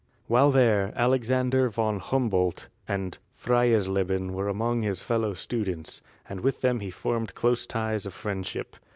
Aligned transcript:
While 0.25 0.49
there 0.49 0.93
Alexander 0.95 1.69
von 1.69 1.99
Humboldt 1.99 2.69
and 2.87 3.15
Freies 3.35 3.87
leben 3.87 4.33
were 4.33 4.47
among 4.49 4.81
his 4.81 5.03
fellow 5.03 5.35
students, 5.35 6.01
and 6.27 6.39
with 6.39 6.61
them 6.61 6.79
he 6.79 6.89
formed 6.89 7.35
close 7.35 7.67
ties 7.67 8.07
of 8.07 8.13
friendship. 8.15 8.75